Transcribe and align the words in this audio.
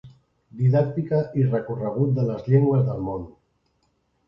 Didàctica 0.61 1.19
i 1.41 1.45
recorregut 1.51 2.17
de 2.17 2.27
les 2.31 2.51
llengües 2.55 2.85
del 2.91 3.07
món. 3.11 3.31